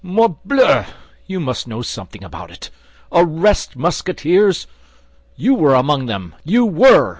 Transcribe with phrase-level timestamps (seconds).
[0.03, 0.83] Morbleu!
[1.27, 2.71] You must know something about it.
[3.11, 4.65] Arrest Musketeers!
[5.35, 7.09] You were among them—you were!